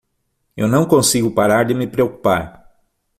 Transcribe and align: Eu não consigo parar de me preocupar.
Eu 0.57 0.67
não 0.67 0.87
consigo 0.87 1.29
parar 1.29 1.63
de 1.63 1.75
me 1.75 1.85
preocupar. 1.85 2.67